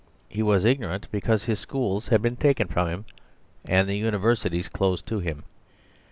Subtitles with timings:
[0.27, 3.05] He was ignorant because his schools had been taken from him
[3.65, 5.43] and the universities closed to him.